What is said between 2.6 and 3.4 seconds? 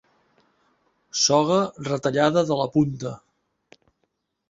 la punta.